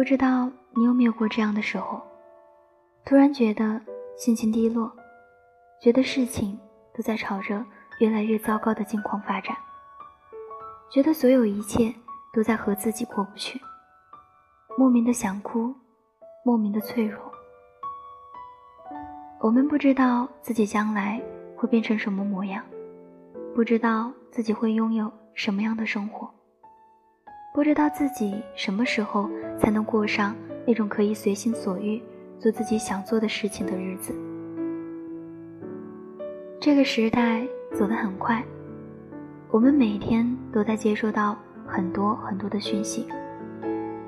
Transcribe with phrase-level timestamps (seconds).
[0.00, 2.00] 不知道你有没有过这样的时候，
[3.04, 3.78] 突然觉得
[4.16, 4.90] 心情低落，
[5.78, 6.58] 觉得事情
[6.94, 7.62] 都在朝着
[7.98, 9.54] 越来越糟糕的境况发展，
[10.90, 11.94] 觉得所有一切
[12.32, 13.60] 都在和自己过不去，
[14.74, 15.74] 莫名的想哭，
[16.46, 17.20] 莫名的脆弱。
[19.38, 21.20] 我们不知道自己将来
[21.58, 22.64] 会变成什么模样，
[23.54, 26.26] 不知道自己会拥有什么样的生活。
[27.52, 29.28] 不知道自己什么时候
[29.60, 30.34] 才能过上
[30.66, 32.00] 那种可以随心所欲
[32.38, 34.14] 做自己想做的事情的日子。
[36.58, 38.42] 这个时代走得很快，
[39.50, 43.06] 我们每天都在接收到很多很多的讯息，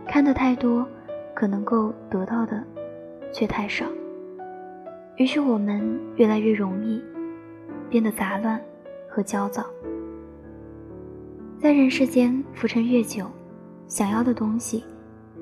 [0.06, 0.86] 看得太多，
[1.34, 2.64] 可能够得到的
[3.32, 3.84] 却太少。
[5.16, 7.02] 于是我们越来越容易
[7.90, 8.60] 变得杂乱
[9.08, 9.64] 和焦躁。
[11.58, 13.26] 在人世间浮沉越久，
[13.86, 14.82] 想要的东西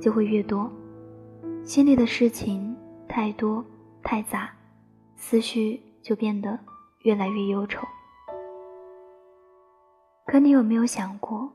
[0.01, 0.71] 就会越多，
[1.63, 2.75] 心里的事情
[3.07, 3.65] 太多
[4.03, 4.51] 太杂，
[5.17, 6.59] 思绪就变得
[7.03, 7.87] 越来越忧愁。
[10.27, 11.51] 可你有没有想过，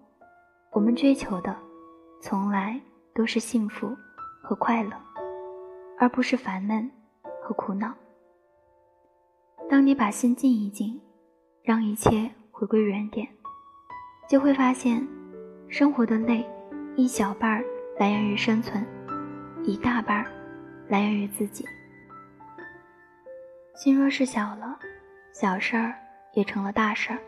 [0.71, 1.55] 我们追求的
[2.21, 2.79] 从来
[3.13, 3.95] 都是幸福
[4.43, 4.91] 和快乐，
[5.97, 6.89] 而不是烦闷
[7.41, 7.93] 和苦恼。
[9.67, 11.01] 当你把心静一静，
[11.63, 13.27] 让一切回归原点。
[14.27, 15.07] 就会发现，
[15.67, 16.47] 生活的累，
[16.95, 17.63] 一小半儿
[17.97, 18.85] 来源于生存，
[19.63, 20.25] 一大半
[20.89, 21.63] 来源于自己。
[23.73, 24.77] 心若是小了，
[25.33, 25.95] 小事儿
[26.33, 27.19] 也成了大事儿，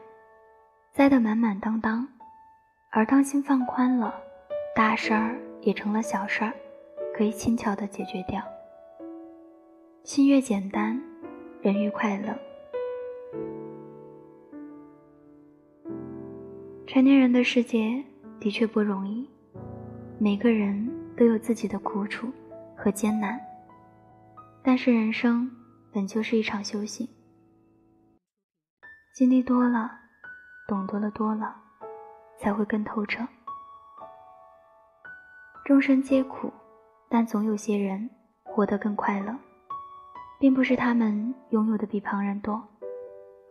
[0.91, 2.05] 栽得满满当当；
[2.89, 4.13] 而当心放宽了，
[4.75, 6.53] 大事儿也成了小事儿，
[7.15, 8.43] 可以轻巧的解决掉。
[10.03, 11.01] 心越简单，
[11.61, 12.37] 人越快乐。
[16.85, 18.03] 成年人的世界
[18.39, 19.29] 的确不容易，
[20.19, 22.27] 每个人都有自己的苦楚
[22.75, 23.39] 和艰难。
[24.63, 25.49] 但是人生
[25.93, 27.07] 本就是一场修行，
[29.15, 29.91] 经历多了，
[30.67, 31.55] 懂得了多了，
[32.39, 33.25] 才会更透彻。
[35.63, 36.51] 众生皆苦，
[37.09, 38.09] 但总有些人
[38.43, 39.35] 活得更快乐，
[40.39, 42.67] 并不是他们拥有的比旁人多，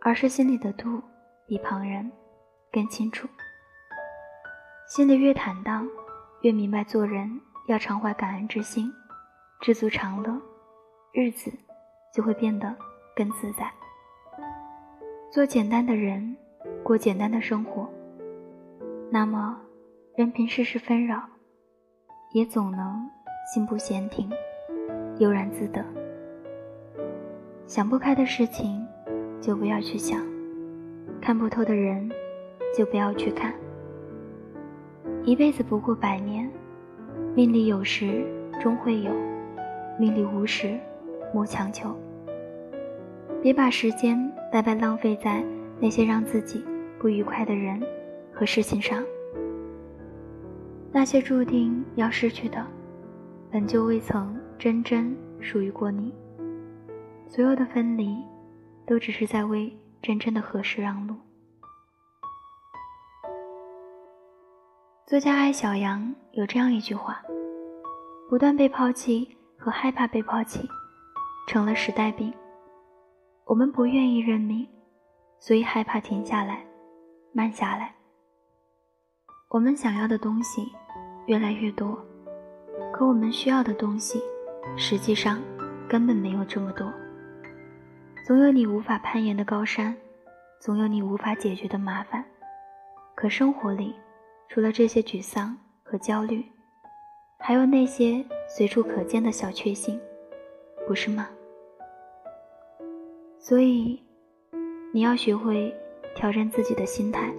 [0.01, 1.01] 而是心里的度
[1.47, 2.11] 比旁人。
[2.69, 3.27] 更清楚，
[4.89, 5.87] 心里越坦荡，
[6.41, 8.91] 越明白做人要常怀感恩之心，
[9.59, 10.39] 知足常乐，
[11.11, 11.51] 日子
[12.13, 12.75] 就会变得
[13.15, 13.71] 更自在。
[15.31, 16.35] 做简单的人，
[16.83, 17.89] 过简单的生活，
[19.09, 19.59] 那么
[20.15, 21.21] 任凭世事纷扰，
[22.33, 23.09] 也总能
[23.53, 24.31] 心不闲停，
[25.19, 25.83] 悠然自得。
[27.65, 28.87] 想不开的事情，
[29.41, 30.19] 就不要去想；
[31.21, 32.09] 看不透的人。
[32.75, 33.53] 就不要去看。
[35.27, 36.49] 一辈子不过百年，
[37.35, 38.25] 命里有时
[38.61, 39.11] 终会有，
[39.99, 40.79] 命里无时
[41.33, 41.93] 莫强求。
[43.41, 44.17] 别把时间
[44.49, 45.43] 白白浪费在
[45.81, 46.63] 那些让自己
[46.97, 47.77] 不愉快的人
[48.31, 49.03] 和事情上。
[50.93, 52.65] 那些注定要失去的，
[53.51, 56.15] 本就未曾真正属于过你。
[57.27, 58.15] 所有的分离，
[58.85, 61.15] 都只是在为真正的合适让路。
[65.07, 67.23] 作家艾小羊有这样一句话
[68.27, 70.67] ：“不断被抛弃和害怕被抛弃，
[71.47, 72.33] 成了时代病。
[73.45, 74.67] 我们不愿意认命，
[75.39, 76.61] 所以害怕停下来、
[77.31, 77.95] 慢下来。
[79.47, 80.73] 我们想要的东西
[81.27, 81.97] 越来越多，
[82.91, 84.21] 可我们需要的东西，
[84.75, 85.41] 实际上
[85.87, 86.91] 根本没有这么多。
[88.25, 89.95] 总有你无法攀岩的高山，
[90.59, 92.25] 总有你无法解决的麻烦，
[93.15, 93.95] 可生活里……”
[94.49, 96.43] 除了这些沮丧和焦虑，
[97.39, 99.99] 还有那些随处可见的小确幸，
[100.87, 101.29] 不是吗？
[103.39, 104.01] 所以，
[104.91, 105.73] 你要学会
[106.15, 107.31] 调整自己的心态，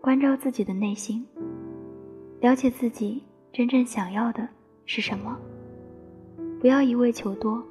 [0.00, 1.26] 关照自己的内心，
[2.40, 3.22] 了解自己
[3.52, 4.46] 真正想要的
[4.84, 5.36] 是什么。
[6.60, 7.62] 不要一味求多，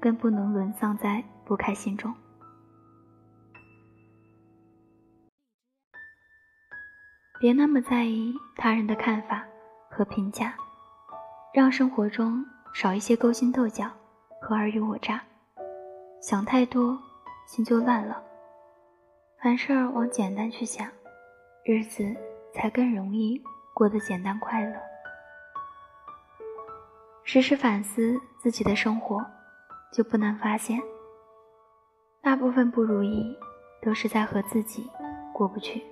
[0.00, 2.12] 更不能沦丧在不开心中。
[7.42, 9.44] 别那么在意他人的看法
[9.90, 10.54] 和评价，
[11.52, 13.90] 让生活中少一些勾心斗角
[14.40, 15.20] 和尔虞我诈。
[16.20, 16.96] 想太多，
[17.48, 18.22] 心就乱了。
[19.42, 20.86] 凡事往简单去想，
[21.64, 22.04] 日子
[22.54, 23.42] 才更容易
[23.74, 24.76] 过得简单快乐。
[27.24, 29.20] 时时反思自己的生活，
[29.92, 30.80] 就不难发现，
[32.22, 33.36] 大部分不如意
[33.82, 34.88] 都是在和自己
[35.34, 35.84] 过不去。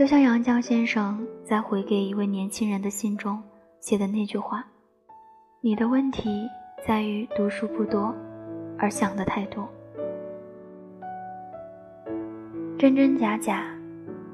[0.00, 3.38] 就像杨绛先生在回给一位年轻人的信中
[3.80, 4.64] 写的那句话
[5.60, 6.48] ：“你的问题
[6.82, 8.14] 在于读书不多，
[8.78, 9.68] 而想的太多。”
[12.78, 13.62] 真真假假，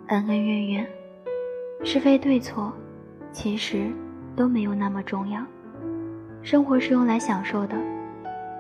[0.06, 0.86] 恩恩怨怨，
[1.82, 2.72] 是非对错，
[3.32, 3.90] 其实
[4.36, 5.44] 都没有那么重要。
[6.42, 7.76] 生活是用来享受的，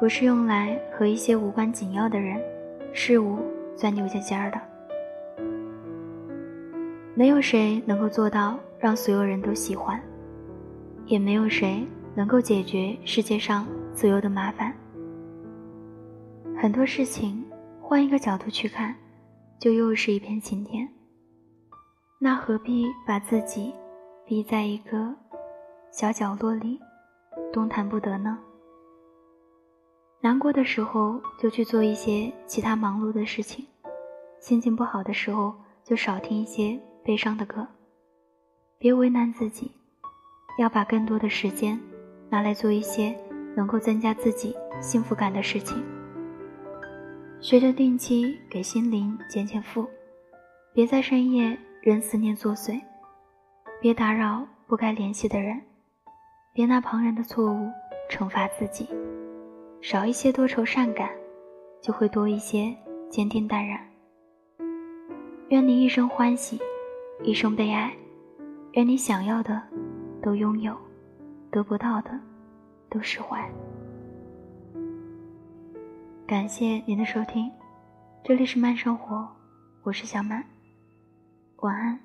[0.00, 2.42] 不是用来和一些无关紧要的人、
[2.92, 3.38] 事物
[3.76, 4.60] 钻牛角尖儿的。
[7.18, 9.98] 没有谁能够做到让所有人都喜欢，
[11.06, 11.82] 也没有谁
[12.14, 14.70] 能够解决世界上所有的麻烦。
[16.60, 17.42] 很多事情，
[17.80, 18.94] 换一个角度去看，
[19.58, 20.86] 就又是一片晴天。
[22.18, 23.72] 那何必把自己
[24.26, 25.14] 逼在一个
[25.90, 26.78] 小角落里？
[27.50, 28.38] 动弹不得呢。
[30.20, 33.66] 难过的时候就去做一些其他忙碌的事情，
[34.38, 37.64] 心情不好的时候就少听一些悲伤的歌。
[38.78, 39.70] 别为难自己，
[40.58, 41.78] 要把更多的时间
[42.28, 43.16] 拿来做一些
[43.56, 45.80] 能够增加自己幸福感的事情。
[47.40, 49.88] 学着定期给心灵减减负，
[50.74, 52.80] 别在深夜任思念作祟，
[53.80, 55.62] 别打扰不该联系的人。
[56.52, 57.70] 别拿旁人的错误
[58.10, 58.88] 惩罚自己，
[59.80, 61.10] 少一些多愁善感，
[61.80, 62.74] 就会多一些
[63.08, 63.78] 坚定淡然。
[65.50, 66.60] 愿你一生欢喜，
[67.22, 67.94] 一生被爱。
[68.72, 69.62] 愿你想要的
[70.22, 70.76] 都拥有，
[71.50, 72.10] 得不到的
[72.90, 73.50] 都释怀。
[76.26, 77.50] 感谢您的收听，
[78.22, 79.26] 这里是慢生活，
[79.82, 80.44] 我是小满，
[81.58, 81.98] 晚安。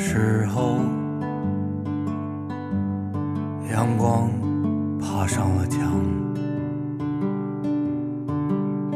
[0.00, 0.78] 时候，
[3.70, 4.30] 阳光
[4.98, 5.78] 爬上了墙，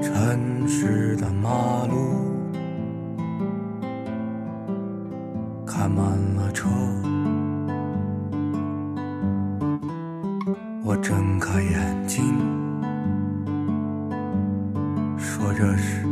[0.00, 1.94] 城市的马路
[5.66, 6.04] 开满
[6.36, 6.70] 了车。
[10.82, 12.24] 我睁开眼睛，
[15.18, 16.06] 说这是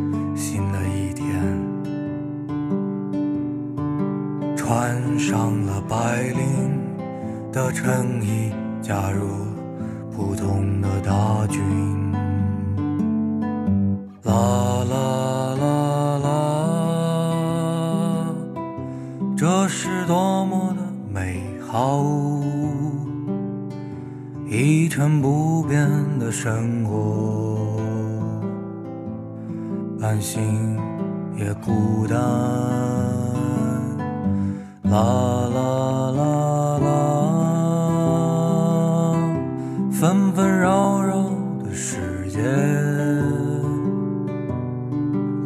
[4.72, 6.80] 穿上了白领
[7.52, 9.26] 的衬衣，加入
[10.10, 11.60] 普通的大军。
[14.22, 14.32] 啦
[14.90, 16.30] 啦啦啦，
[19.36, 20.80] 这是多么的
[21.12, 22.02] 美好，
[24.48, 25.86] 一成不变
[26.19, 27.78] 的生活，
[30.00, 30.78] 安心
[31.36, 32.92] 也孤单。
[34.93, 34.99] 啦
[35.55, 36.87] 啦啦啦，
[39.91, 41.31] 纷纷扰扰
[41.65, 42.43] 的世界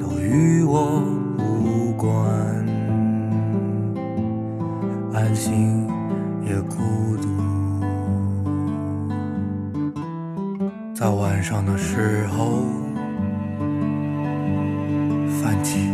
[0.00, 1.00] 都与我
[1.38, 2.10] 无关，
[5.14, 5.86] 安心
[6.44, 7.28] 也孤独。
[10.92, 12.64] 在晚上的时候，
[15.40, 15.88] 翻起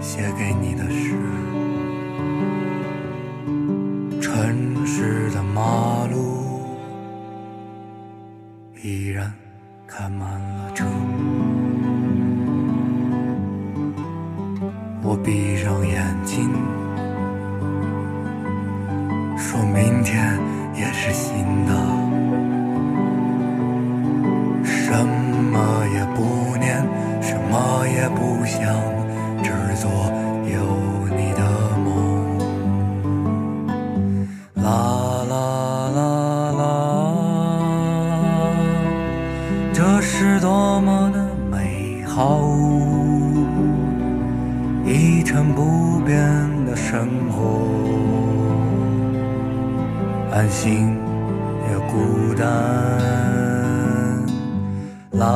[0.00, 1.14] 写给你的诗。
[8.90, 9.32] 依然
[9.86, 10.84] 开满了车，
[15.00, 16.50] 我闭上眼睛，
[19.38, 20.36] 说明天
[20.74, 21.72] 也是新的，
[24.64, 24.92] 什
[25.52, 26.84] 么也不念，
[27.22, 28.74] 什么也不想，
[29.40, 29.88] 只做
[30.52, 31.48] 有你的。
[34.62, 35.09] 是
[40.40, 41.20] 多么的
[41.50, 42.40] 美好，
[44.86, 46.16] 一成不变
[46.64, 47.68] 的生活，
[50.32, 50.96] 安心
[51.68, 52.46] 也孤单。
[55.12, 55.26] 啦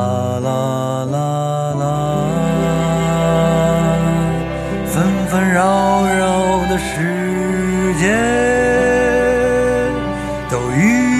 [0.42, 1.18] 啦啦
[1.74, 1.84] 啦，
[4.86, 8.08] 纷纷扰扰的世界
[10.48, 11.13] 都与。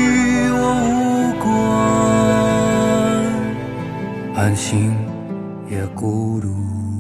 [4.44, 4.92] 安心
[5.70, 6.93] 也孤独。